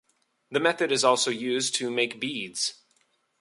The 0.49 0.59
method 0.59 0.91
is 0.91 1.03
also 1.03 1.29
used 1.29 1.75
to 1.75 1.91
make 1.91 2.19
beads. 2.19 2.73